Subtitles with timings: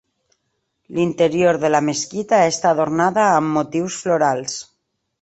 [0.99, 4.61] L'interior de la mesquita està adornada amb motius florals.